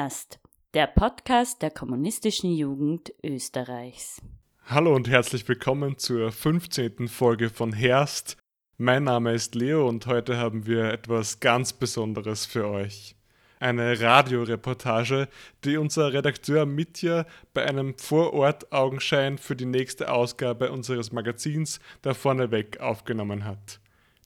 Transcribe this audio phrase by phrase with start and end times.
[0.00, 0.38] Herst,
[0.74, 4.22] der Podcast der kommunistischen Jugend Österreichs.
[4.66, 7.08] Hallo und herzlich willkommen zur 15.
[7.08, 8.36] Folge von Herst.
[8.76, 13.16] Mein Name ist Leo und heute haben wir etwas ganz Besonderes für euch.
[13.58, 15.26] Eine Radioreportage,
[15.64, 22.78] die unser Redakteur Mitya bei einem Vorort-Augenschein für die nächste Ausgabe unseres Magazins da vorneweg
[22.78, 23.80] aufgenommen hat.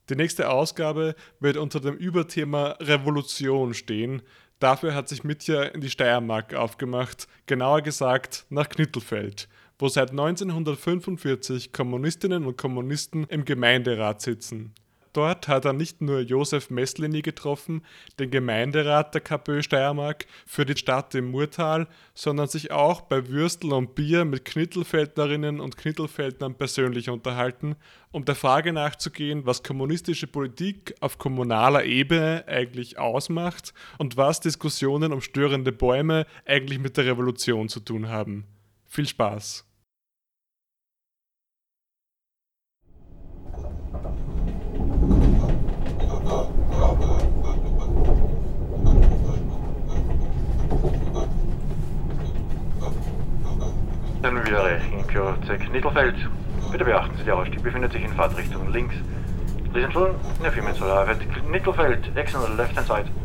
[0.09, 4.21] Die nächste Ausgabe wird unter dem Überthema Revolution stehen,
[4.59, 11.73] Dafür hat sich Mitja in die Steiermark aufgemacht, genauer gesagt nach Knittelfeld, wo seit 1945
[11.73, 14.73] Kommunistinnen und Kommunisten im Gemeinderat sitzen.
[15.13, 17.83] Dort hat er nicht nur Josef Messlini getroffen,
[18.19, 23.73] den Gemeinderat der KPÖ Steiermark für die Stadt im Murtal, sondern sich auch bei Würstel
[23.73, 27.75] und Bier mit Knittelfeldnerinnen und Knittelfeldnern persönlich unterhalten,
[28.11, 35.13] um der Frage nachzugehen, was kommunistische Politik auf kommunaler Ebene eigentlich ausmacht und was Diskussionen
[35.13, 38.45] um störende Bäume eigentlich mit der Revolution zu tun haben.
[38.87, 39.65] Viel Spaß!
[54.23, 56.15] Dann wieder erreichen Kürze Knittelfeld.
[56.71, 58.95] Bitte beachten Sie, der Ausstieg befindet sich in Fahrtrichtung links.
[60.73, 63.22] Solar at Knittelfeld, exit on the left hand side.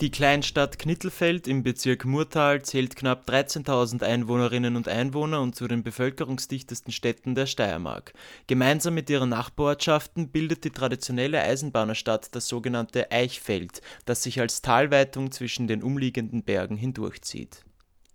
[0.00, 5.84] Die Kleinstadt Knittelfeld im Bezirk Murtal zählt knapp 13.000 Einwohnerinnen und Einwohner und zu den
[5.84, 8.12] bevölkerungsdichtesten Städten der Steiermark.
[8.48, 15.30] Gemeinsam mit ihren Nachbarortschaften bildet die traditionelle Eisenbahnerstadt das sogenannte Eichfeld, das sich als Talweitung
[15.30, 17.64] zwischen den umliegenden Bergen hindurchzieht.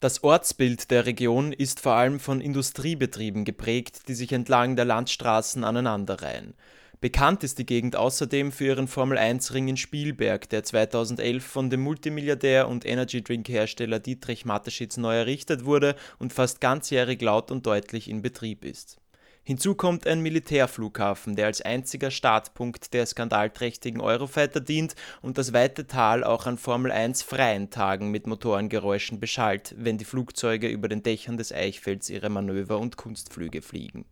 [0.01, 5.63] Das Ortsbild der Region ist vor allem von Industriebetrieben geprägt, die sich entlang der Landstraßen
[5.63, 6.55] aneinanderreihen
[7.01, 12.67] Bekannt ist die Gegend außerdem für ihren Formel-1-Ring in Spielberg, der 2011 von dem Multimilliardär
[12.67, 18.65] und Energy-Drink-Hersteller Dietrich Mateschitz neu errichtet wurde und fast ganzjährig laut und deutlich in Betrieb
[18.65, 18.97] ist.
[19.43, 25.87] Hinzu kommt ein Militärflughafen, der als einziger Startpunkt der skandalträchtigen Eurofighter dient und das weite
[25.87, 31.53] Tal auch an Formel-1-freien Tagen mit Motorengeräuschen beschallt, wenn die Flugzeuge über den Dächern des
[31.53, 34.03] Eichfelds ihre Manöver und Kunstflüge fliegen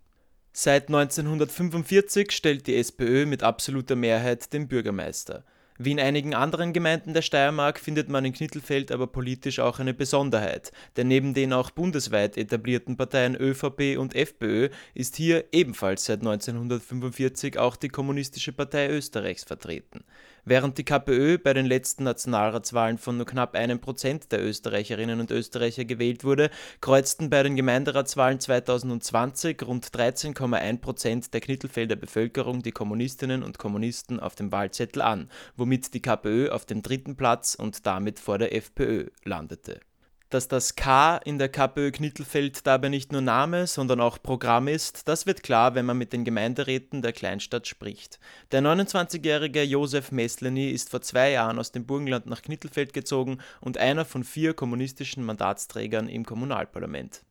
[0.60, 5.44] Seit 1945 stellt die SPÖ mit absoluter Mehrheit den Bürgermeister.
[5.78, 9.94] Wie in einigen anderen Gemeinden der Steiermark findet man in Knittelfeld aber politisch auch eine
[9.94, 16.22] Besonderheit, denn neben den auch bundesweit etablierten Parteien ÖVP und FPÖ ist hier ebenfalls seit
[16.22, 20.06] 1945 auch die Kommunistische Partei Österreichs vertreten.
[20.50, 25.30] Während die KPÖ bei den letzten Nationalratswahlen von nur knapp einem Prozent der Österreicherinnen und
[25.30, 26.50] Österreicher gewählt wurde,
[26.80, 34.22] kreuzten bei den Gemeinderatswahlen 2020 rund 13,1 Prozent der Knittelfelder Bevölkerung die Kommunistinnen und Kommunisten
[34.22, 38.56] auf dem Wahlzettel an, womit die KPÖ auf dem dritten Platz und damit vor der
[38.56, 39.82] FPÖ landete
[40.30, 45.08] dass das K in der KPÖ Knittelfeld dabei nicht nur Name, sondern auch Programm ist,
[45.08, 48.20] das wird klar, wenn man mit den Gemeinderäten der Kleinstadt spricht.
[48.52, 53.78] Der 29-jährige Josef Messleny ist vor zwei Jahren aus dem Burgenland nach Knittelfeld gezogen und
[53.78, 57.24] einer von vier kommunistischen Mandatsträgern im Kommunalparlament.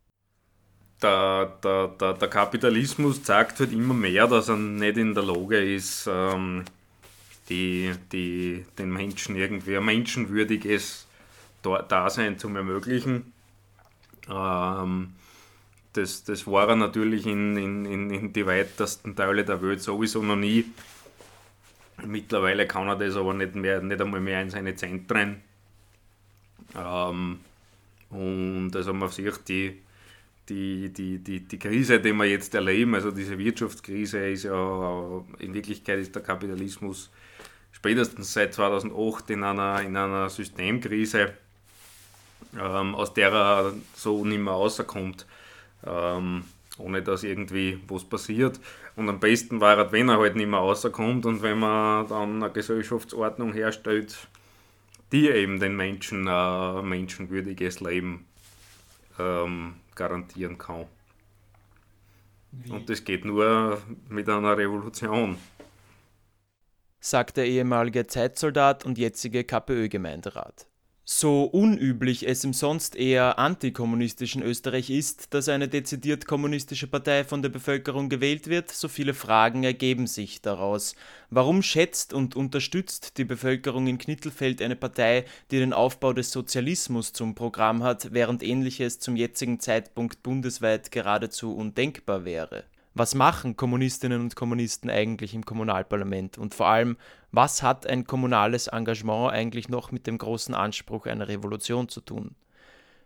[1.03, 5.75] Der, der, der, der Kapitalismus zeigt halt immer mehr, dass er nicht in der Lage
[5.75, 6.65] ist, ähm,
[7.51, 11.06] die, die, den Menschen irgendwie ein menschenwürdiges
[11.75, 13.33] Dasein zu ermöglichen.
[14.31, 15.13] Ähm,
[15.93, 20.37] das, das war er natürlich in, in, in die weitesten Teile der Welt sowieso noch
[20.37, 20.67] nie.
[22.05, 25.41] Mittlerweile kann er das aber nicht, mehr, nicht einmal mehr in seine Zentren.
[26.77, 27.41] Ähm,
[28.11, 29.81] und also man sieht die,
[30.49, 35.55] die, die, die, die Krise, die wir jetzt erleben, also diese Wirtschaftskrise, ist ja in
[35.55, 37.11] Wirklichkeit ist der Kapitalismus
[37.73, 41.35] spätestens seit 2008 in einer, in einer Systemkrise
[42.59, 45.27] ähm, aus der er so nicht mehr rauskommt,
[45.85, 46.45] ähm,
[46.79, 48.61] ohne dass irgendwie was passiert.
[48.97, 52.43] Und am besten war es, wenn er halt nicht mehr rauskommt und wenn man dann
[52.43, 54.17] eine Gesellschaftsordnung herstellt,
[55.13, 58.27] die eben den Menschen ein menschenwürdiges Leben
[59.19, 60.87] ähm, garantieren kann.
[62.53, 62.71] Wie?
[62.71, 65.37] Und das geht nur mit einer Revolution.
[67.01, 70.67] Sagt der ehemalige Zeitsoldat und jetzige KPÖ-Gemeinderat.
[71.09, 77.43] So unüblich es im sonst eher antikommunistischen Österreich ist, dass eine dezidiert kommunistische Partei von
[77.43, 80.97] der Bevölkerung gewählt wird, so viele Fragen ergeben sich daraus.
[81.31, 87.13] Warum schätzt und unterstützt die Bevölkerung in Knittelfeld eine Partei, die den Aufbau des Sozialismus
[87.13, 92.65] zum Programm hat, während ähnliches zum jetzigen Zeitpunkt bundesweit geradezu undenkbar wäre?
[92.99, 96.39] Was machen Kommunistinnen und Kommunisten eigentlich im Kommunalparlament?
[96.39, 96.97] Und vor allem,
[97.31, 102.37] was hat ein kommunales Engagement eigentlich noch mit dem großen Anspruch einer Revolution zu tun?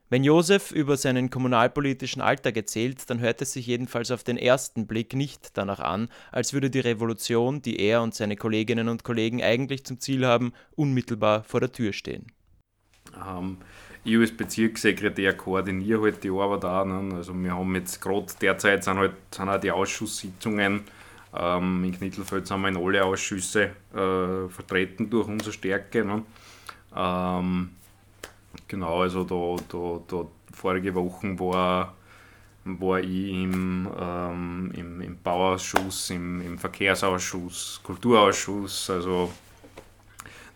[0.08, 4.86] Wenn Josef über seinen kommunalpolitischen Alltag erzählt, dann hört es sich jedenfalls auf den ersten
[4.86, 9.42] Blick nicht danach an, als würde die Revolution, die er und seine Kolleginnen und Kollegen
[9.42, 12.28] eigentlich zum Ziel haben, unmittelbar vor der Tür stehen.
[13.16, 13.58] Ähm,
[14.04, 16.84] ich als Bezirkssekretär koordiniere halt die Arbeit auch.
[16.84, 17.14] Ne?
[17.16, 20.82] Also wir haben jetzt gerade derzeit sind halt sind auch die Ausschusssitzungen.
[21.34, 26.04] Ähm, in Knittelfeld sind wir in alle Ausschüsse äh, vertreten durch unsere Stärke.
[26.04, 26.22] Ne?
[26.96, 27.70] Ähm,
[28.66, 31.94] genau, also da, da, da vorige Woche war,
[32.64, 39.30] war ich im, ähm, im, im Bauausschuss, im, im Verkehrsausschuss, Kulturausschuss, also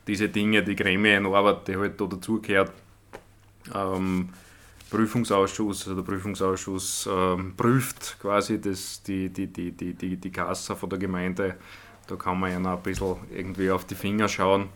[0.06, 2.72] diese Dinge, die Gremienarbeit, die halt da dazugehört,
[3.72, 4.30] ähm,
[4.90, 10.76] Prüfungsausschuss, also der Prüfungsausschuss ähm, prüft quasi das, die, die, die, die, die, die Kasse
[10.76, 11.56] von der Gemeinde.
[12.06, 14.68] Da kann man ja noch ein bisschen irgendwie auf die Finger schauen.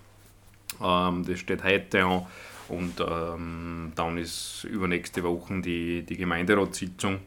[0.82, 2.26] Ähm, das steht heute an.
[2.68, 7.18] Und ähm, dann ist übernächste Woche die, die Gemeinderatssitzung.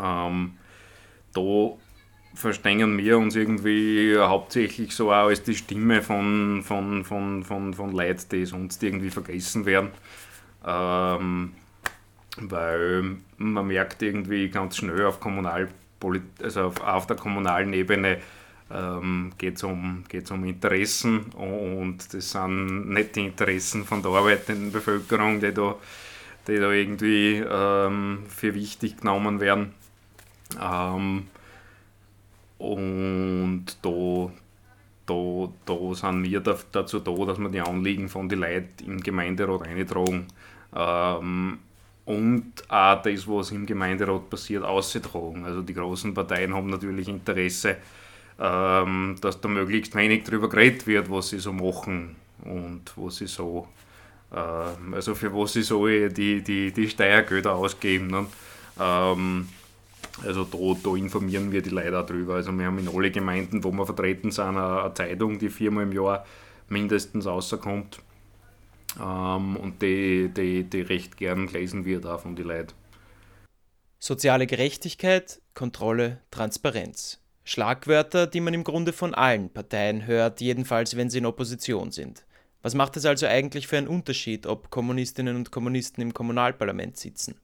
[0.00, 0.52] Ähm,
[1.34, 1.70] da
[2.34, 7.92] verstehen wir uns irgendwie hauptsächlich so auch als die Stimme von, von, von, von, von
[7.92, 9.90] Leuten, die sonst irgendwie vergessen werden.
[10.66, 11.52] Ähm,
[12.36, 18.18] weil man merkt irgendwie ganz schnell auf Kommunalpolit also auf, auf der kommunalen Ebene
[18.72, 24.12] ähm, geht es um, geht's um Interessen und das sind nicht die Interessen von der
[24.12, 25.74] arbeitenden Bevölkerung, die da,
[26.46, 29.74] die da irgendwie ähm, für wichtig genommen werden.
[30.60, 31.26] Ähm,
[32.58, 34.30] und da,
[35.06, 39.62] da, da sind wir dazu da, dass wir die Anliegen von den Leuten im Gemeinderat
[39.62, 40.26] eintragen.
[40.74, 41.58] Ähm,
[42.04, 45.44] und auch das, was im Gemeinderat passiert, auszutragen.
[45.44, 47.76] Also die großen Parteien haben natürlich Interesse,
[48.40, 53.26] ähm, dass da möglichst wenig darüber geredet wird, was sie so machen und was sie
[53.26, 53.68] so,
[54.32, 58.08] äh, also für was sie so die, die, die Steuergelder ausgeben.
[58.08, 58.26] Ne?
[58.80, 59.48] Ähm,
[60.24, 62.34] also da, da, informieren wir die Leute auch drüber.
[62.34, 65.92] Also wir haben in alle Gemeinden, wo wir vertreten sind, eine Zeitung, die viermal im
[65.92, 66.26] Jahr
[66.68, 68.00] mindestens rauskommt
[68.98, 72.72] ähm, und die, die, die recht gern gelesen wird auch von den Leuten.
[73.98, 77.20] Soziale Gerechtigkeit, Kontrolle, Transparenz.
[77.44, 82.24] Schlagwörter, die man im Grunde von allen Parteien hört, jedenfalls wenn sie in Opposition sind.
[82.62, 87.36] Was macht es also eigentlich für einen Unterschied, ob Kommunistinnen und Kommunisten im Kommunalparlament sitzen?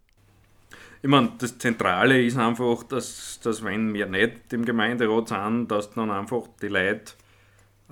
[1.02, 5.90] Ich meine, das Zentrale ist einfach, dass, dass wenn wir nicht im Gemeinderat sind, dass
[5.90, 7.12] dann einfach die Leute,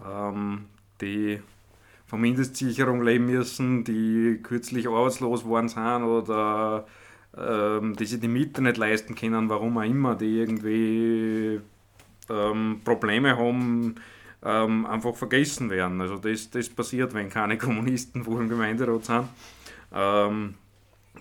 [0.05, 0.67] ähm,
[1.01, 1.41] die
[2.07, 6.87] von Mindestsicherung leben müssen, die kürzlich arbeitslos worden sind oder
[7.37, 11.61] ähm, die sich die Miete nicht leisten können, warum auch immer, die irgendwie
[12.31, 13.97] ähm, Probleme haben,
[14.45, 16.01] ähm, einfach vergessen werden.
[16.01, 19.29] Also das, das passiert, wenn keine Kommunisten wo im Gemeinderat sind.
[19.93, 20.55] Ähm,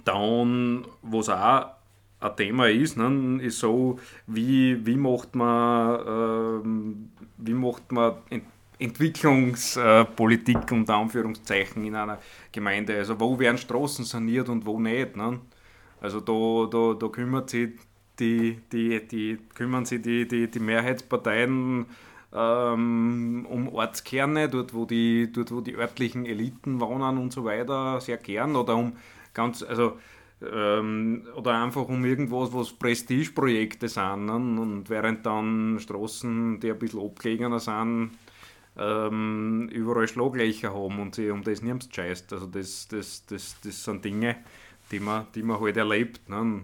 [0.04, 1.68] dann, was auch
[2.20, 8.16] ein Thema ist, ne, ist so, wie, wie macht man, ähm, wie macht man
[8.80, 12.20] Entwicklungspolitik unter Anführungszeichen in einer
[12.52, 12.98] Gemeinde.
[12.98, 15.16] Also wo werden Straßen saniert und wo nicht.
[15.16, 15.40] Ne?
[16.02, 17.72] Also da, da, da kümmert sich
[18.20, 21.86] die, die, die, kümmern sich die, die, die Mehrheitsparteien
[22.34, 28.02] ähm, um Ortskerne, dort wo, die, dort wo die örtlichen Eliten wohnen und so weiter,
[28.02, 28.56] sehr gern.
[28.56, 28.94] Oder um
[29.34, 29.98] ganz, also
[30.52, 34.26] ähm, oder einfach um irgendwas, was Prestigeprojekte sind.
[34.26, 34.36] Ne?
[34.36, 38.12] Und während dann Straßen, die ein bisschen abgelegener sind,
[38.78, 42.34] ähm, überall Schlaglöcher haben und sie um das nichts scheißt.
[42.34, 44.38] Also das, das, das, das sind Dinge,
[44.92, 46.28] die man, die man halt erlebt.
[46.30, 46.62] Ne?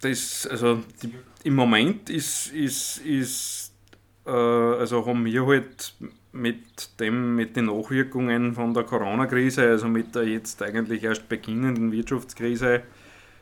[0.00, 1.12] Das, also die,
[1.44, 3.72] im Moment ist, ist, ist
[4.26, 5.94] äh, also haben wir halt
[6.32, 11.92] mit dem, mit den Nachwirkungen von der Corona-Krise, also mit der jetzt eigentlich erst beginnenden
[11.92, 12.82] Wirtschaftskrise,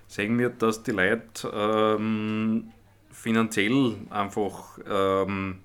[0.07, 2.71] sehen wir, dass die Leute ähm,
[3.11, 5.59] finanziell einfach ähm,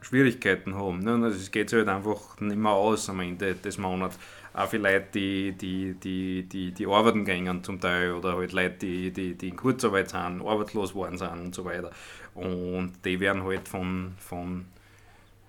[0.00, 1.00] Schwierigkeiten haben.
[1.00, 1.12] Ne?
[1.12, 4.18] Also es geht sich halt einfach nicht mehr aus am Ende des Monats.
[4.52, 8.76] Auch für Leute, die, die, die, die, die arbeiten gehen zum Teil oder halt Leute,
[8.80, 11.90] die, die, die in Kurzarbeit sind, arbeitslos worden sind und so weiter.
[12.34, 14.64] Und die werden halt von, von,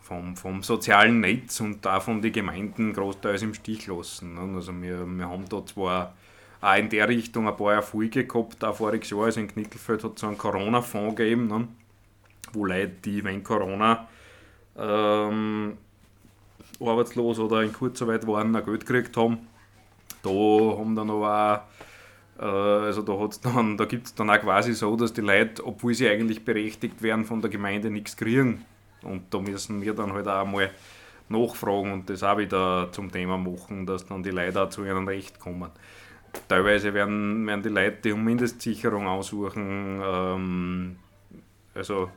[0.01, 4.36] vom, vom sozialen Netz und auch von den Gemeinden großteils im Stich lassen.
[4.36, 4.55] Ne?
[4.55, 6.13] Also wir, wir haben da zwar
[6.60, 10.13] auch in der Richtung ein paar Erfolge gehabt, auch voriges Jahr, also in Knickelfeld hat
[10.13, 11.67] es so einen Corona-Fonds gegeben, ne?
[12.53, 14.08] wo Leute, die wenn Corona
[14.78, 15.78] ähm,
[16.80, 19.40] arbeitslos oder in Kurzarbeit waren, ein Geld gekriegt haben.
[20.24, 21.66] Da haben dann aber
[22.40, 23.13] auch, äh, also da,
[23.78, 27.25] da gibt es dann auch quasi so, dass die Leute, obwohl sie eigentlich berechtigt wären,
[27.25, 28.66] von der Gemeinde nichts kriegen.
[29.04, 30.70] Und da müssen wir dann halt auch mal
[31.30, 35.08] nachfragen und das auch wieder zum Thema machen, dass dann die Leute auch zu ihrem
[35.08, 35.72] Recht kommen.
[36.48, 40.96] Teilweise werden, werden die Leute die um Mindestsicherung aussuchen, ähm,
[41.74, 42.10] also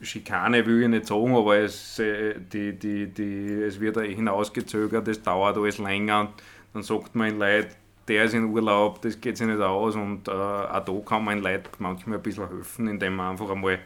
[0.00, 5.22] Schikane will ich nicht sagen, aber es, äh, die, die, die, es wird hinausgezögert, es
[5.22, 6.32] dauert alles länger.
[6.72, 7.74] Dann sagt man Leuten,
[8.08, 11.40] der ist in Urlaub, das geht sich nicht aus und äh, auch da kann man
[11.40, 13.78] Leuten manchmal ein bisschen helfen, indem man einfach einmal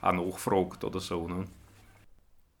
[0.00, 1.26] auch nachfragt oder so.
[1.26, 1.46] Ne?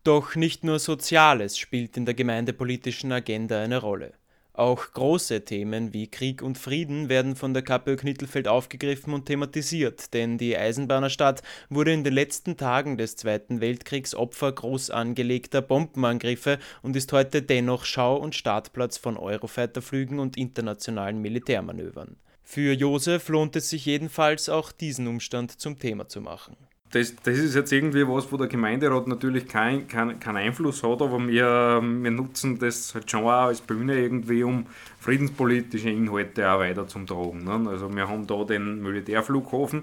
[0.02, 4.12] Doch nicht nur Soziales spielt in der gemeindepolitischen Agenda eine Rolle.
[4.56, 10.14] Auch große Themen wie Krieg und Frieden werden von der KPÖ Knittelfeld aufgegriffen und thematisiert,
[10.14, 16.60] denn die Eisenbahnerstadt wurde in den letzten Tagen des Zweiten Weltkriegs Opfer groß angelegter Bombenangriffe
[16.82, 22.14] und ist heute dennoch Schau- und Startplatz von Eurofighterflügen und internationalen Militärmanövern.
[22.44, 26.56] Für Josef lohnt es sich jedenfalls auch diesen Umstand zum Thema zu machen
[26.90, 31.02] das, das ist jetzt irgendwie was, wo der Gemeinderat natürlich keinen kein, kein Einfluss hat,
[31.02, 34.66] aber wir, wir nutzen das halt schon auch als Bühne irgendwie, um
[35.00, 37.44] friedenspolitische Inhalte auch weiter zu tragen.
[37.44, 37.68] Ne?
[37.68, 39.82] Also wir haben da den Militärflughafen,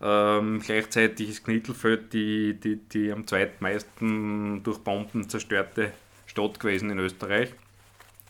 [0.00, 5.92] ähm, gleichzeitig ist Knittelfeld die, die, die am zweitmeisten durch Bomben zerstörte
[6.26, 7.52] Stadt gewesen in Österreich.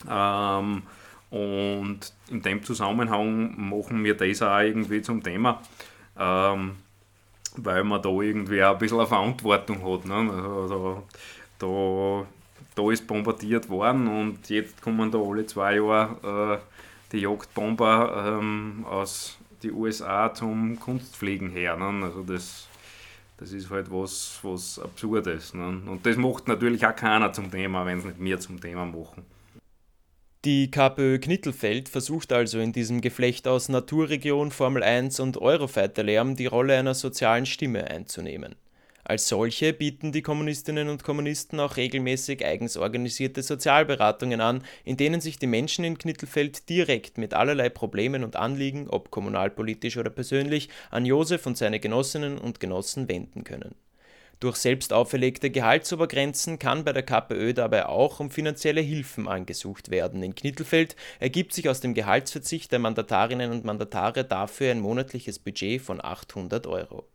[0.09, 0.83] Ähm,
[1.31, 2.01] und
[2.31, 5.63] in dem Zusammenhang machen wir das auch irgendwie zum Thema.
[6.19, 6.73] Ähm,
[7.57, 10.05] weil man da irgendwie auch ein bisschen eine Verantwortung hat.
[10.05, 10.15] Ne?
[10.33, 11.03] Also,
[11.59, 12.27] da,
[12.75, 18.85] da ist bombardiert worden und jetzt kommen da alle zwei Jahre äh, die Jagdbomber ähm,
[18.89, 21.77] aus den USA zum Kunstfliegen her.
[21.77, 22.05] Ne?
[22.05, 22.69] Also das,
[23.39, 25.55] das ist halt was, was Absurdes.
[25.55, 25.83] Ne?
[25.87, 29.25] Und das macht natürlich auch keiner zum Thema, wenn es nicht wir zum Thema machen.
[30.45, 36.47] Die KPÖ Knittelfeld versucht also in diesem Geflecht aus Naturregion, Formel 1 und Eurofighter-Lärm die
[36.47, 38.57] Rolle einer sozialen Stimme einzunehmen.
[39.05, 45.21] Als solche bieten die Kommunistinnen und Kommunisten auch regelmäßig eigens organisierte Sozialberatungen an, in denen
[45.21, 50.71] sich die Menschen in Knittelfeld direkt mit allerlei Problemen und Anliegen, ob kommunalpolitisch oder persönlich,
[50.91, 53.77] an Josef und seine Genossinnen und Genossen wenden können
[54.43, 60.21] durch selbst auferlegte Gehaltsobergrenzen kann bei der KPÖ dabei auch um finanzielle Hilfen angesucht werden.
[60.23, 65.81] In Knittelfeld ergibt sich aus dem Gehaltsverzicht der Mandatarinnen und Mandatare dafür ein monatliches Budget
[65.81, 67.07] von 800 Euro.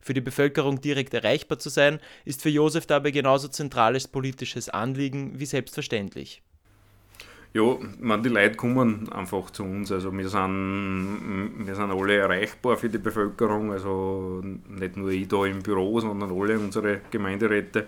[0.00, 5.38] Für die Bevölkerung direkt erreichbar zu sein, ist für Josef dabei genauso zentrales politisches Anliegen
[5.38, 6.42] wie selbstverständlich.
[7.54, 9.92] Ja, man, die Leute kommen einfach zu uns.
[9.92, 13.70] Also wir sind, wir sind alle erreichbar für die Bevölkerung.
[13.70, 17.86] Also nicht nur ich da im Büro, sondern alle unsere Gemeinderäte.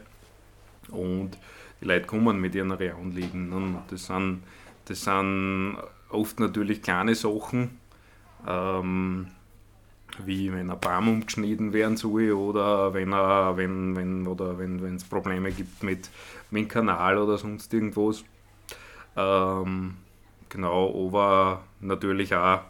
[0.90, 1.32] Und
[1.80, 3.52] die Leute kommen mit ihren Anliegen.
[3.52, 4.44] Und das sind,
[4.84, 5.78] das sind
[6.10, 7.80] oft natürlich kleine Sachen,
[8.46, 9.26] ähm,
[10.24, 15.82] wie wenn ein Baum umgeschnitten werden soll oder wenn es wenn, wenn, wenn Probleme gibt
[15.82, 16.08] mit,
[16.52, 18.22] mit dem Kanal oder sonst irgendwas.
[19.16, 19.96] Ähm,
[20.48, 22.60] genau, aber natürlich auch,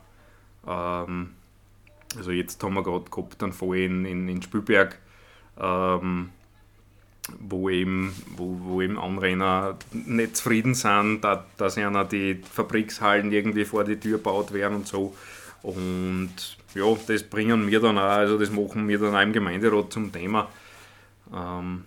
[0.66, 1.32] ähm,
[2.16, 4.98] also jetzt haben wir gerade gehabt einen Fall in, in, Spielberg,
[5.58, 6.30] ähm,
[7.40, 13.64] wo eben, wo, wo eben Anrainer nicht zufrieden sind, da, dass ihnen die Fabrikshallen irgendwie
[13.64, 15.14] vor die Tür gebaut werden und so.
[15.62, 16.30] Und
[16.74, 20.12] ja, das bringen wir dann auch, also das machen wir dann auch im Gemeinderat zum
[20.12, 20.48] Thema.
[21.34, 21.86] Ähm,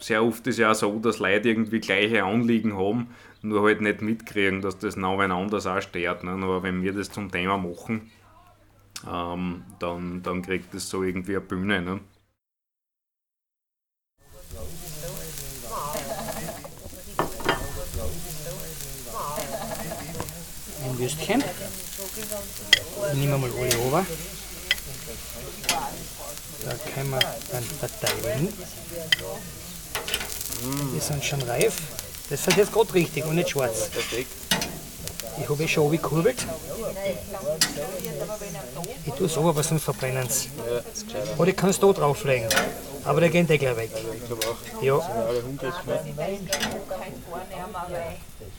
[0.00, 3.08] sehr oft ist ja auch so, dass Leute irgendwie gleiche Anliegen haben
[3.42, 6.24] nur halt nicht mitkriegen, dass das noch ein anders auch stört.
[6.24, 6.32] Ne?
[6.32, 8.10] Aber wenn wir das zum Thema machen,
[9.10, 11.80] ähm, dann, dann kriegt das so irgendwie eine Bühne.
[11.80, 12.00] Ne?
[20.84, 21.42] Ein Würstchen.
[23.12, 24.06] Ich nehme mal alle over.
[26.64, 28.48] Da können wir dann verteilen.
[30.62, 31.76] Die sind schon reif.
[32.28, 33.88] Das ist jetzt gerade richtig und nicht schwarz.
[33.88, 34.30] Perfekt.
[35.40, 36.46] Ich habe eh schon gekurbelt.
[39.06, 40.50] Ich tue es aber, was sonst verbrennen sie.
[41.38, 42.48] Oder ich kann es da drauflegen.
[43.04, 43.90] Aber der geht eh gleich weg.
[44.82, 44.98] Ja.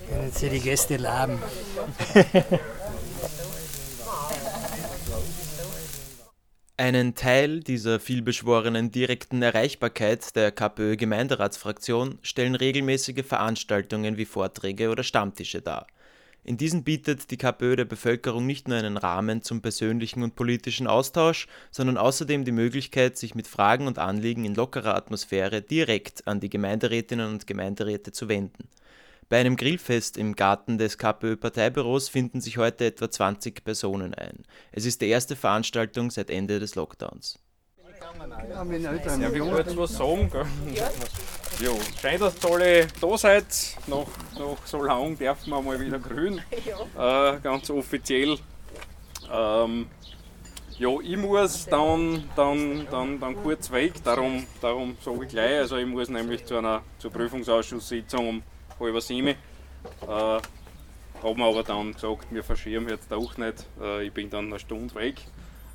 [0.10, 1.42] Können Sie die Gäste laben.
[6.82, 15.62] Einen Teil dieser vielbeschworenen direkten Erreichbarkeit der KPÖ-Gemeinderatsfraktion stellen regelmäßige Veranstaltungen wie Vorträge oder Stammtische
[15.62, 15.86] dar.
[16.44, 20.88] In diesen bietet die KPÖ der Bevölkerung nicht nur einen Rahmen zum persönlichen und politischen
[20.88, 26.40] Austausch, sondern außerdem die Möglichkeit, sich mit Fragen und Anliegen in lockerer Atmosphäre direkt an
[26.40, 28.68] die Gemeinderätinnen und Gemeinderäte zu wenden.
[29.32, 34.44] Bei einem Grillfest im Garten des KPÖ-Parteibüros finden sich heute etwa 20 Personen ein.
[34.74, 37.40] Es ist die erste Veranstaltung seit Ende des Lockdowns.
[38.02, 40.30] Ja, wir wollen jetzt was sagen.
[40.30, 40.46] Gell?
[41.62, 41.72] Ja,
[42.02, 43.46] schön, dass ihr alle da seid.
[43.88, 44.06] Nach,
[44.38, 46.42] nach so lang dürfen wir mal wieder grün.
[46.52, 48.38] Äh, ganz offiziell.
[49.32, 49.88] Ähm,
[50.78, 55.60] ja, ich muss dann, dann, dann, dann kurz weg, darum, darum sage ich gleich.
[55.60, 58.44] Also ich muss nämlich zu einer zur Prüfungsausschusssitzung um
[58.82, 59.30] halb sieben.
[59.30, 59.36] Äh,
[60.08, 63.66] haben aber dann gesagt, wir verschieben jetzt auch nicht.
[63.82, 65.16] Äh, ich bin dann eine Stunde weg.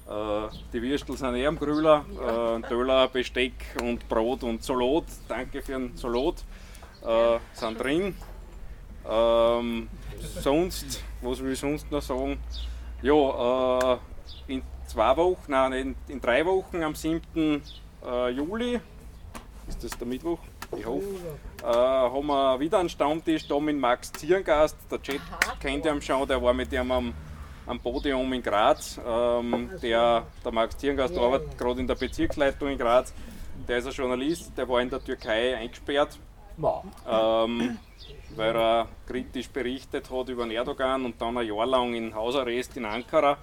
[0.08, 2.04] Äh, die Würstel sind eh am Grüller.
[2.14, 5.04] Äh, Döller, Besteck und Brot und Salat.
[5.28, 6.44] Danke für den Salat.
[7.04, 8.14] Äh, sind drin.
[9.08, 9.88] Ähm,
[10.40, 12.38] sonst, was will ich sonst noch sagen?
[13.02, 13.98] Ja, äh,
[14.48, 17.62] in zwei Wochen, nein, in, in drei Wochen am 7.
[18.04, 18.80] Äh, Juli,
[19.68, 20.38] ist das der Mittwoch?
[20.74, 21.04] Ich hoffe,
[21.62, 24.76] äh, haben wir wieder einen Stammtisch da mit Max Zierngast.
[24.90, 25.20] Der Chat
[25.60, 27.14] kennt ihn schon, der war mit ihm am,
[27.66, 29.00] am Podium in Graz.
[29.06, 33.14] Ähm, der, der Max Zierngast arbeitet gerade in der Bezirksleitung in Graz.
[33.68, 36.18] Der ist ein Journalist, der war in der Türkei eingesperrt,
[37.08, 37.78] ähm,
[38.34, 42.84] weil er kritisch berichtet hat über Erdogan und dann ein Jahr lang in Hausarrest in
[42.84, 43.38] Ankara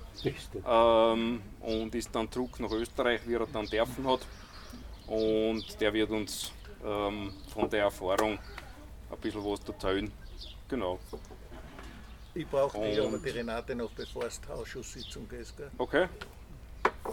[0.65, 4.20] ähm, und ist dann zurück nach Österreich, wie er dann dürfen hat.
[5.08, 6.53] Und der wird uns
[6.86, 8.40] ähm, von der Erfahrung
[9.12, 10.12] ein bisschen was erzählen.
[10.70, 11.00] Genau.
[12.36, 15.56] Ich brauche dich aber die Renate noch, bevor es zur Ausschusssitzung geht.
[15.56, 15.70] Gell?
[15.78, 16.08] Okay?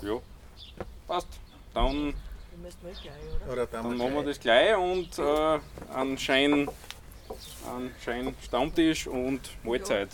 [0.02, 0.18] Ja.
[1.06, 1.28] Passt.
[1.74, 2.14] Dann,
[3.50, 5.58] Oder dann, dann machen wir das gleich und äh,
[5.94, 6.68] einen scheinen
[7.72, 10.08] einen scheinen Stammtisch und Mahlzeit.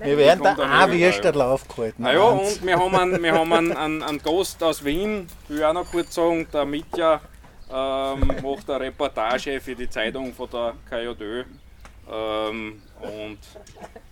[0.00, 2.02] Wir werden da dann auch wieder, Würstel aufgehalten.
[2.02, 5.64] Naja, und wir haben einen, wir haben einen, einen, einen Gast aus Wien, will ich
[5.64, 7.20] auch noch kurz sagen, der Mitja
[7.72, 11.44] ähm, macht eine Reportage für die Zeitung von der KJÖ.
[12.10, 13.38] Ähm, und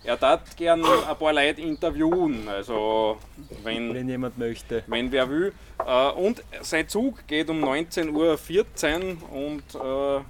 [0.03, 3.17] er darf gern ein paar Leute interviewen, also
[3.63, 4.83] wenn, Wenn jemand möchte.
[4.87, 5.53] wenn wer will.
[5.85, 8.11] Äh, und sein Zug geht um 19.14
[9.21, 10.23] Uhr und äh,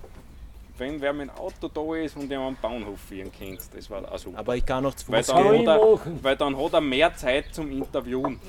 [0.77, 4.11] wenn wer mit dem Auto da ist und ihn am Bahnhof führen kennt, das war
[4.11, 4.39] auch super.
[4.39, 5.69] Aber ich kann noch zu Weil Fuß dann, gehen.
[5.69, 8.39] hat er, weil dann hat er mehr Zeit zum Interviewen.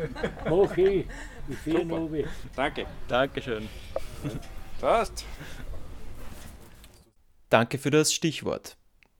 [0.48, 1.04] Mach ich.
[1.48, 2.24] Ich fahre.
[2.56, 2.86] Danke.
[3.06, 3.68] Dankeschön.
[4.80, 5.24] Passt.
[7.48, 8.76] Danke für das Stichwort.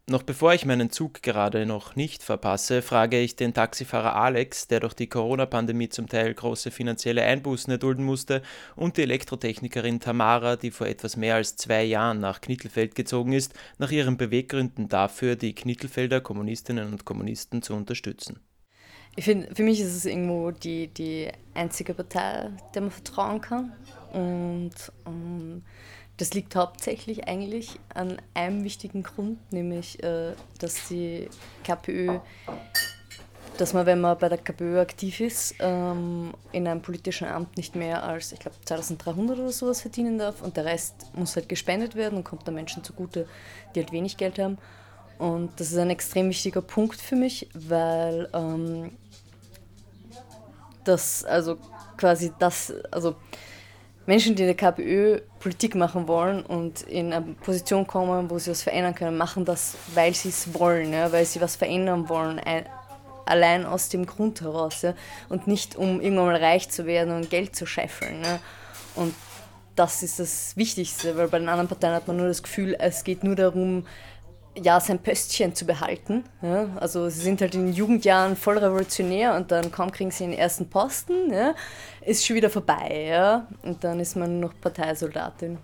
[0.08, 4.80] Noch bevor ich meinen Zug gerade noch nicht verpasse, frage ich den Taxifahrer Alex, der
[4.80, 8.42] durch die Corona-Pandemie zum Teil große finanzielle Einbußen erdulden musste,
[8.74, 13.54] und die Elektrotechnikerin Tamara, die vor etwas mehr als zwei Jahren nach Knittelfeld gezogen ist,
[13.78, 18.40] nach ihren Beweggründen dafür, die Knittelfelder Kommunistinnen und Kommunisten zu unterstützen.
[19.14, 23.72] Ich finde, für mich ist es irgendwo die, die einzige Partei, der man vertrauen kann.
[24.12, 24.72] Und
[25.06, 25.62] ähm,
[26.16, 31.28] das liegt hauptsächlich eigentlich an einem wichtigen Grund, nämlich, äh, dass die
[31.64, 32.20] KPÖ,
[33.58, 37.76] dass man, wenn man bei der KPÖ aktiv ist, ähm, in einem politischen Amt nicht
[37.76, 41.96] mehr als, ich glaube, 2300 oder sowas verdienen darf und der Rest muss halt gespendet
[41.96, 43.26] werden und kommt dann Menschen zugute,
[43.74, 44.58] die halt wenig Geld haben.
[45.18, 48.92] Und das ist ein extrem wichtiger Punkt für mich, weil ähm,
[50.84, 51.58] das, also
[51.96, 53.16] quasi das, also
[54.06, 58.50] Menschen, die in der KPÖ Politik machen wollen und in eine Position kommen, wo sie
[58.50, 62.38] was verändern können, machen das, weil sie es wollen, ja, weil sie was verändern wollen,
[62.40, 62.66] ein,
[63.26, 64.94] allein aus dem Grund heraus ja,
[65.28, 68.22] und nicht um irgendwann mal reich zu werden und Geld zu scheffeln.
[68.24, 68.40] Ja.
[68.96, 69.14] Und
[69.76, 73.04] das ist das Wichtigste, weil bei den anderen Parteien hat man nur das Gefühl, es
[73.04, 73.86] geht nur darum,
[74.60, 76.24] ja, sein Pöstchen zu behalten.
[76.42, 76.68] Ja?
[76.76, 80.34] Also sie sind halt in den Jugendjahren voll revolutionär und dann kaum kriegen sie den
[80.34, 81.54] ersten Posten, ja?
[82.02, 83.06] ist schon wieder vorbei.
[83.08, 83.46] Ja?
[83.62, 85.58] Und dann ist man noch Parteisoldatin.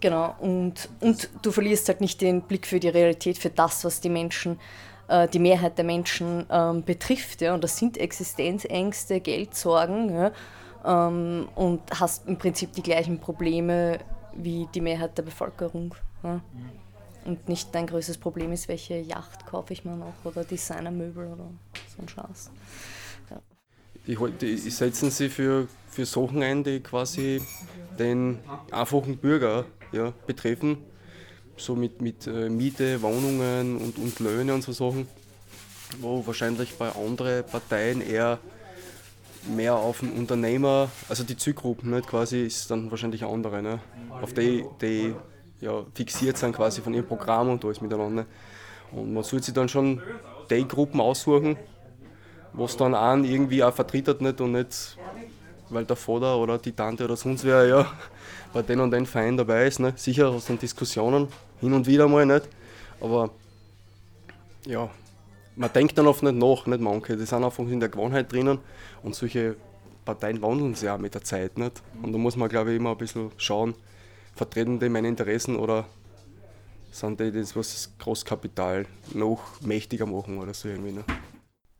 [0.00, 4.00] Genau, und, und du verlierst halt nicht den Blick für die Realität, für das, was
[4.00, 4.58] die Menschen,
[5.08, 7.40] äh, die Mehrheit der Menschen ähm, betrifft.
[7.40, 7.54] Ja?
[7.54, 10.14] Und das sind Existenzängste, Geldsorgen.
[10.14, 10.32] Ja?
[10.84, 13.98] Ähm, und hast im Prinzip die gleichen Probleme
[14.34, 15.94] wie die Mehrheit der Bevölkerung.
[16.22, 16.40] Ja?
[17.26, 21.50] Und nicht dein größtes Problem ist, welche Yacht kaufe ich mir noch oder Designermöbel oder
[21.96, 22.50] so ein Scheiß.
[24.06, 27.42] Die, hol- die setzen sich für, für Sachen ein, die quasi
[27.98, 28.38] den
[28.70, 30.78] einfachen Bürger ja, betreffen.
[31.56, 35.08] So mit, mit äh, Miete, Wohnungen und, und Löhne und so Sachen.
[36.00, 38.38] Wo wahrscheinlich bei anderen Parteien eher
[39.48, 43.80] mehr auf den Unternehmer, also die Zielgruppen nicht quasi, ist dann wahrscheinlich andere, ne?
[44.20, 45.14] auf die, die
[45.60, 48.26] ja, fixiert sind quasi von ihrem Programm und alles miteinander.
[48.92, 50.00] Und man sollte sich dann schon
[50.50, 51.56] die Gruppen aussuchen,
[52.52, 54.96] was dann einen irgendwie auch vertritt nicht und nicht,
[55.70, 57.86] weil der Vater oder die Tante oder sonst wer ja
[58.52, 59.80] bei den und den Verein dabei ist.
[59.80, 59.92] Ne?
[59.96, 61.28] Sicher du dann Diskussionen,
[61.60, 62.48] hin und wieder mal nicht,
[63.00, 63.30] aber
[64.66, 64.88] ja,
[65.56, 67.16] man denkt dann oft nicht nach, nicht manche.
[67.16, 68.58] Die sind einfach in der Gewohnheit drinnen
[69.02, 69.56] und solche
[70.04, 71.58] Parteien wandeln sich auch mit der Zeit.
[71.58, 71.82] Nicht?
[72.02, 73.74] Und da muss man, glaube ich, immer ein bisschen schauen,
[74.36, 75.86] vertreten die meine Interessen oder
[76.92, 80.92] sind die das, was das Großkapital noch mächtiger machen oder so irgendwie.
[80.92, 81.04] Ne?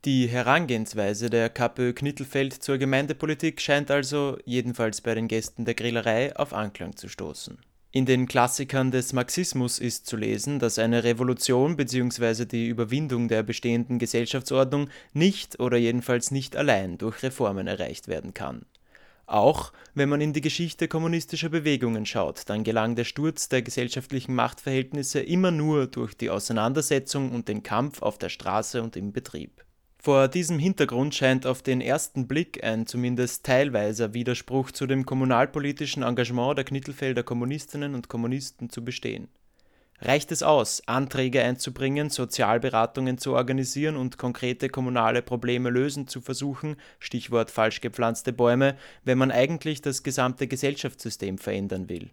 [0.05, 6.35] Die Herangehensweise der KPÖ Knittelfeld zur Gemeindepolitik scheint also, jedenfalls bei den Gästen der Grillerei,
[6.35, 7.57] auf Anklang zu stoßen.
[7.91, 12.45] In den Klassikern des Marxismus ist zu lesen, dass eine Revolution bzw.
[12.45, 18.65] die Überwindung der bestehenden Gesellschaftsordnung nicht oder jedenfalls nicht allein durch Reformen erreicht werden kann.
[19.27, 24.33] Auch wenn man in die Geschichte kommunistischer Bewegungen schaut, dann gelang der Sturz der gesellschaftlichen
[24.33, 29.65] Machtverhältnisse immer nur durch die Auseinandersetzung und den Kampf auf der Straße und im Betrieb.
[29.99, 36.03] Vor diesem Hintergrund scheint auf den ersten Blick ein zumindest teilweiser Widerspruch zu dem kommunalpolitischen
[36.03, 39.27] Engagement der Knittelfelder Kommunistinnen und Kommunisten zu bestehen.
[39.99, 46.75] Reicht es aus, Anträge einzubringen, Sozialberatungen zu organisieren und konkrete kommunale Probleme lösen zu versuchen,
[46.99, 52.11] Stichwort falsch gepflanzte Bäume, wenn man eigentlich das gesamte Gesellschaftssystem verändern will?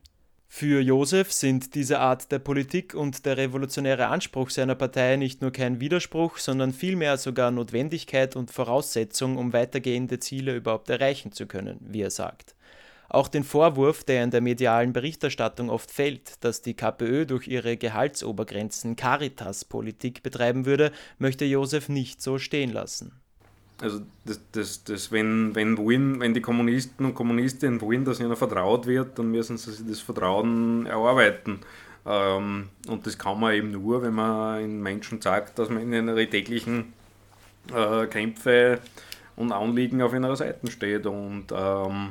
[0.57, 5.51] Für Josef sind diese Art der Politik und der revolutionäre Anspruch seiner Partei nicht nur
[5.51, 11.81] kein Widerspruch, sondern vielmehr sogar Notwendigkeit und Voraussetzung, um weitergehende Ziele überhaupt erreichen zu können,
[11.81, 12.55] wie er sagt.
[13.09, 17.77] Auch den Vorwurf, der in der medialen Berichterstattung oft fällt, dass die KPÖ durch ihre
[17.77, 23.13] Gehaltsobergrenzen Caritas-Politik betreiben würde, möchte Josef nicht so stehen lassen.
[23.81, 28.35] Also das, das, das, wenn, wenn, wollen, wenn die Kommunisten und Kommunistinnen wollen, dass ihnen
[28.37, 31.61] vertraut wird, dann müssen sie sich das Vertrauen erarbeiten.
[32.07, 36.09] Ähm, und das kann man eben nur, wenn man den Menschen sagt, dass man in
[36.09, 36.93] ihre täglichen
[37.75, 38.79] äh, Kämpfe
[39.37, 41.07] und Anliegen auf ihrer Seite steht.
[41.07, 42.11] Und, ähm,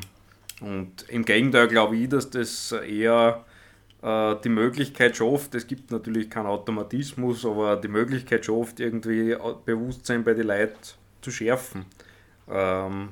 [0.61, 3.43] und im Gegenteil glaube ich, dass das eher
[4.01, 9.35] äh, die Möglichkeit schafft, es gibt natürlich keinen Automatismus, aber die Möglichkeit schafft, irgendwie
[9.65, 10.77] Bewusstsein bei den Leuten
[11.21, 11.85] zu schärfen.
[12.49, 13.09] Ähm,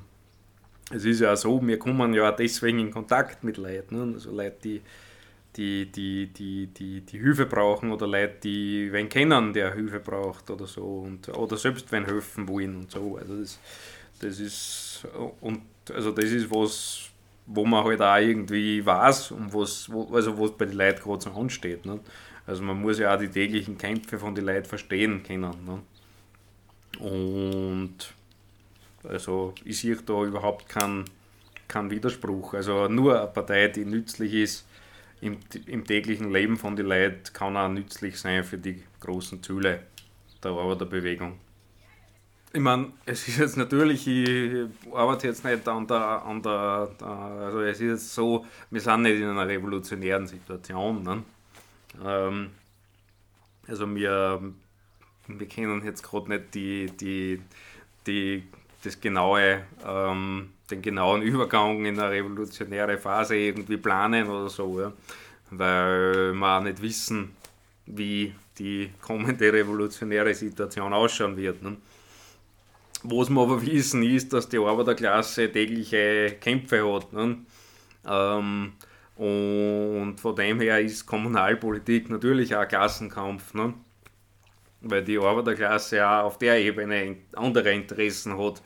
[0.93, 4.13] es ist ja so, wir kommen ja deswegen in Kontakt mit Leuten, ne?
[4.13, 4.81] also Leute, die,
[5.55, 10.49] die, die, die, die, die Hilfe brauchen oder Leute, die wen kennen, der Hilfe braucht
[10.49, 13.17] oder so und, oder selbst wenn helfen wollen und so.
[13.17, 13.59] Also das,
[14.19, 15.07] das ist
[15.39, 15.61] und
[15.93, 17.10] also das ist was,
[17.53, 21.21] wo man halt auch irgendwie weiß und was, wo, also was bei den Leuten gerade
[21.21, 21.85] so ansteht.
[21.85, 21.99] Ne?
[22.47, 25.53] Also man muss ja auch die täglichen Kämpfe von den Leuten verstehen können.
[25.65, 25.81] Ne?
[26.99, 28.13] Und
[29.03, 31.05] also ich sehe da überhaupt keinen
[31.67, 32.53] kein Widerspruch.
[32.53, 34.67] Also nur eine Partei, die nützlich ist
[35.21, 39.83] im, im täglichen Leben von den Leuten, kann auch nützlich sein für die großen Ziele
[40.43, 41.39] der Arbeiterbewegung.
[42.53, 47.61] Ich meine, es ist jetzt natürlich, ich arbeite jetzt nicht an der, an der, also
[47.61, 51.01] es ist jetzt so, wir sind nicht in einer revolutionären Situation.
[51.01, 51.23] Ne?
[52.05, 52.49] Ähm,
[53.69, 54.41] also wir,
[55.27, 57.41] wir kennen jetzt gerade nicht die, die,
[58.05, 58.43] die,
[58.83, 64.91] das genaue, ähm, den genauen Übergang in eine revolutionäre Phase irgendwie planen oder so, ja.
[65.51, 67.33] weil wir auch nicht wissen,
[67.85, 71.63] wie die kommende revolutionäre Situation ausschauen wird.
[71.63, 71.77] Ne?
[73.03, 77.13] Was wir aber wissen, ist, dass die Arbeiterklasse tägliche Kämpfe hat.
[77.13, 77.37] Ne?
[78.07, 78.73] Ähm,
[79.15, 83.53] und von dem her ist Kommunalpolitik natürlich auch Klassenkampf.
[83.53, 83.73] Ne?
[84.81, 88.61] weil die Arbeiterklasse ja auf der Ebene andere Interessen hat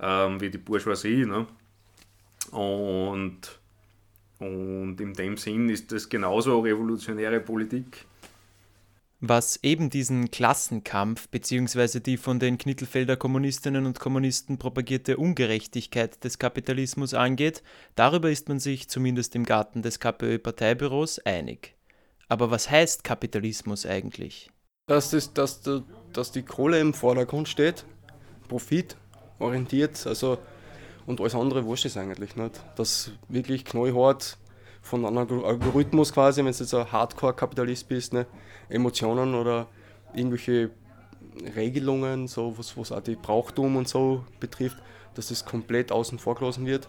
[0.00, 1.24] ähm, wie die Bourgeoisie.
[1.24, 1.46] Ne?
[2.52, 3.58] Und,
[4.38, 8.04] und in dem Sinn ist das genauso revolutionäre Politik.
[9.28, 12.00] Was eben diesen Klassenkampf bzw.
[12.00, 17.62] die von den Knittelfelder Kommunistinnen und Kommunisten propagierte Ungerechtigkeit des Kapitalismus angeht,
[17.94, 21.74] darüber ist man sich zumindest im Garten des KPÖ-Parteibüros einig.
[22.28, 24.50] Aber was heißt Kapitalismus eigentlich?
[24.86, 25.60] dass, das, dass,
[26.12, 27.84] dass die Kohle im Vordergrund steht,
[28.48, 28.96] Profit
[29.38, 30.38] orientiert, also
[31.06, 32.60] und alles andere wurscht ist eigentlich nicht.
[32.76, 34.38] Dass wirklich knallhart
[34.86, 38.26] von einem Algorithmus quasi, wenn du jetzt ein Hardcore-Kapitalist bist, ne,
[38.68, 39.66] Emotionen oder
[40.14, 40.70] irgendwelche
[41.54, 44.78] Regelungen, so was, was auch die Brauchtum und so betrifft,
[45.14, 46.88] dass das komplett außen vor gelassen wird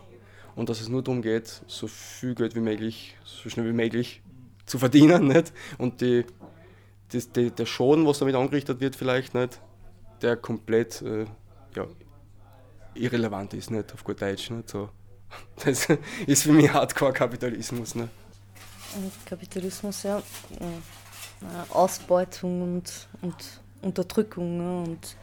[0.56, 4.22] und dass es nur darum geht, so viel Geld wie möglich, so schnell wie möglich
[4.66, 5.52] zu verdienen nicht?
[5.78, 6.26] und die
[7.10, 9.62] das, die, der Schaden, was damit angerichtet wird, vielleicht nicht,
[10.22, 11.26] der komplett äh,
[11.76, 11.88] ja,
[12.94, 14.50] irrelevant ist, nicht auf gut Deutsch.
[14.50, 14.70] Nicht?
[14.70, 14.90] So,
[15.66, 15.88] das
[16.26, 17.96] ist für mich Hardcore-Kapitalismus.
[17.96, 18.10] Ne?
[19.26, 20.22] Kapitalismus, ja.
[21.70, 23.36] Ausbeutung und, und
[23.82, 24.58] Unterdrückung.
[24.58, 24.84] Ne?
[24.84, 25.16] Und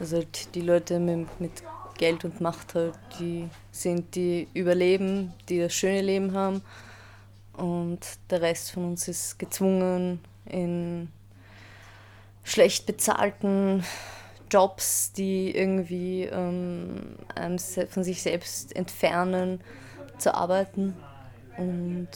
[0.00, 1.62] also halt die Leute mit, mit
[1.98, 6.62] Geld und Macht halt, die sind, die überleben, die das schöne Leben haben.
[7.52, 11.08] Und der Rest von uns ist gezwungen, in
[12.44, 13.84] schlecht bezahlten
[14.52, 17.16] Jobs, die irgendwie ähm,
[17.88, 19.60] von sich selbst entfernen,
[20.18, 20.94] zu arbeiten.
[21.56, 22.08] Und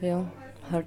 [0.00, 0.24] ja,
[0.70, 0.86] halt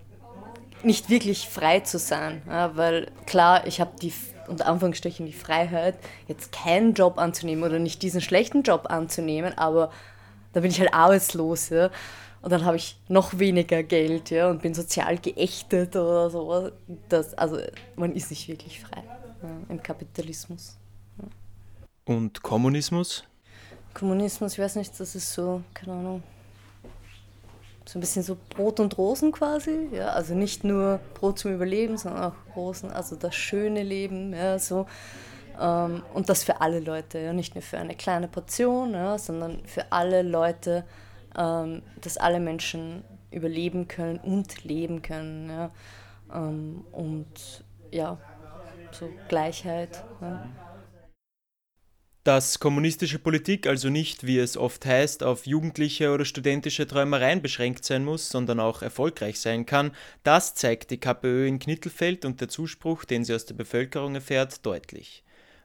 [0.84, 2.42] nicht wirklich frei zu sein.
[2.48, 4.14] Ja, weil klar, ich habe die
[4.48, 5.96] unter Anführungsstrichen die Freiheit,
[6.28, 9.92] jetzt keinen Job anzunehmen oder nicht diesen schlechten Job anzunehmen, aber
[10.52, 11.90] da bin ich halt arbeitslos, ja.
[12.42, 16.72] Und dann habe ich noch weniger Geld, ja, und bin sozial geächtet oder so.
[17.08, 17.60] Das, also
[17.96, 19.04] man ist nicht wirklich frei
[19.42, 20.78] ja, im Kapitalismus.
[21.18, 22.14] Ja.
[22.14, 23.24] Und Kommunismus?
[23.94, 26.24] Kommunismus, ich weiß nicht, das ist so, keine Ahnung,
[27.86, 29.90] so ein bisschen so Brot und Rosen quasi.
[29.92, 34.60] Ja, also nicht nur Brot zum Überleben, sondern auch Rosen, also das schöne Leben, ja,
[34.60, 34.88] so.
[35.60, 39.66] Ähm, und das für alle Leute, ja, nicht nur für eine kleine Portion, ja, sondern
[39.66, 40.86] für alle Leute,
[41.38, 45.50] ähm, dass alle Menschen überleben können und leben können.
[45.50, 45.72] Ja.
[46.34, 48.18] Ähm, und ja,
[48.96, 50.04] so Gleichheit.
[50.22, 50.50] Ja
[52.24, 57.84] dass kommunistische Politik also nicht, wie es oft heißt, auf jugendliche oder studentische Träumereien beschränkt
[57.84, 59.92] sein muss, sondern auch erfolgreich sein kann,
[60.24, 64.64] das zeigt die KPÖ in Knittelfeld und der Zuspruch, den sie aus der Bevölkerung erfährt,
[64.66, 65.24] deutlich.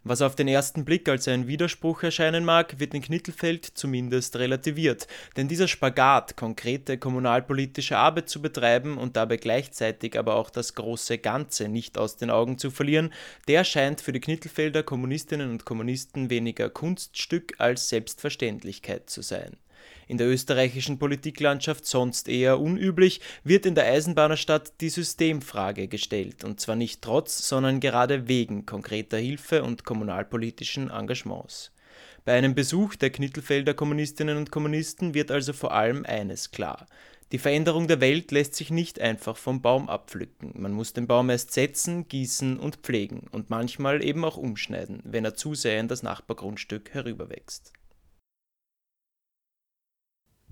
[0.08, 5.08] Was auf den ersten Blick als ein Widerspruch erscheinen mag, wird in Knittelfeld zumindest relativiert,
[5.36, 11.18] denn dieser Spagat, konkrete kommunalpolitische Arbeit zu betreiben und dabei gleichzeitig aber auch das große
[11.18, 13.12] Ganze nicht aus den Augen zu verlieren,
[13.48, 19.56] der scheint für die Knittelfelder Kommunistinnen und Kommunisten weniger Kunststück als Selbstverständlichkeit zu sein
[20.06, 26.60] in der österreichischen Politiklandschaft sonst eher unüblich, wird in der Eisenbahnerstadt die Systemfrage gestellt, und
[26.60, 31.72] zwar nicht trotz, sondern gerade wegen konkreter Hilfe und kommunalpolitischen Engagements.
[32.24, 36.86] Bei einem Besuch der Knittelfelder Kommunistinnen und Kommunisten wird also vor allem eines klar.
[37.32, 40.52] Die Veränderung der Welt lässt sich nicht einfach vom Baum abpflücken.
[40.54, 45.24] Man muss den Baum erst setzen, gießen und pflegen und manchmal eben auch umschneiden, wenn
[45.24, 47.72] er zu sehr in das Nachbargrundstück herüberwächst.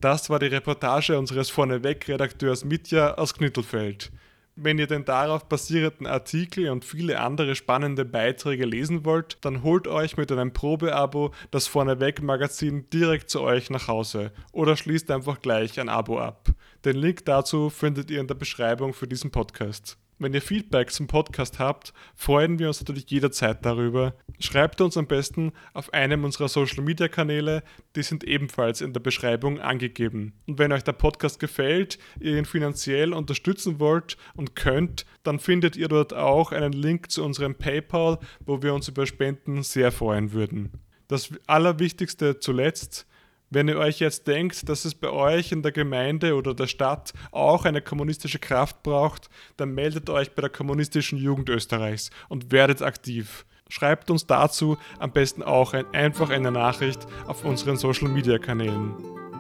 [0.05, 4.13] Das war die Reportage unseres Vorneweg-Redakteurs Mitja aus Knittelfeld.
[4.55, 9.89] Wenn ihr den darauf basierenden Artikel und viele andere spannende Beiträge lesen wollt, dann holt
[9.89, 15.81] euch mit einem Probeabo das Vorneweg-Magazin direkt zu euch nach Hause oder schließt einfach gleich
[15.81, 16.51] ein Abo ab.
[16.85, 19.97] Den Link dazu findet ihr in der Beschreibung für diesen Podcast.
[20.19, 24.15] Wenn ihr Feedback zum Podcast habt, freuen wir uns natürlich jederzeit darüber.
[24.39, 27.65] Schreibt uns am besten auf einem unserer Social Media Kanäle,
[27.97, 30.33] die sind ebenfalls in der Beschreibung angegeben.
[30.47, 35.77] Und wenn euch der Podcast gefällt, ihr ihn finanziell unterstützen wollt und könnt, dann findet
[35.77, 40.33] ihr dort auch einen Link zu unserem PayPal, wo wir uns über Spenden sehr freuen
[40.33, 40.71] würden.
[41.09, 43.07] Das Allerwichtigste zuletzt,
[43.55, 47.13] wenn ihr euch jetzt denkt, dass es bei euch in der Gemeinde oder der Stadt
[47.31, 52.83] auch eine kommunistische Kraft braucht, dann meldet euch bei der Kommunistischen Jugend Österreichs und werdet
[52.83, 53.47] aktiv.
[53.69, 58.95] Schreibt uns dazu am besten auch ein, einfach eine Nachricht auf unseren Social Media Kanälen.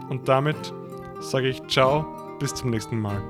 [0.08, 0.72] Und damit
[1.20, 3.22] sage ich ciao, bis zum nächsten Mal.